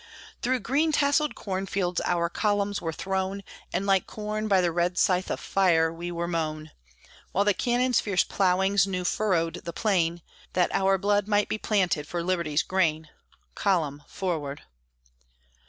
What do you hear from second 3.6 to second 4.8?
And like corn by the